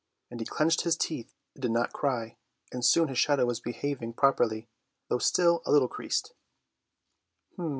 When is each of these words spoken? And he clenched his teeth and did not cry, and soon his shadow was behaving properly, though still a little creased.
And 0.31 0.39
he 0.39 0.47
clenched 0.47 0.81
his 0.81 0.97
teeth 0.97 1.35
and 1.53 1.61
did 1.61 1.69
not 1.69 1.93
cry, 1.93 2.35
and 2.71 2.83
soon 2.83 3.07
his 3.09 3.19
shadow 3.19 3.45
was 3.45 3.59
behaving 3.59 4.13
properly, 4.13 4.67
though 5.09 5.19
still 5.19 5.61
a 5.63 5.71
little 5.71 5.87
creased. 5.87 6.33